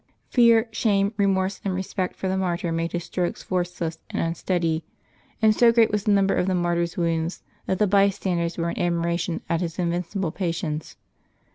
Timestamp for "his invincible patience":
9.61-10.95